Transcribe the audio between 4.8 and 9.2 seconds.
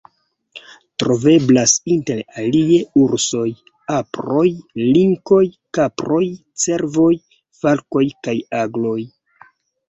linkoj, kaproj, cervoj, falkoj kaj agloj.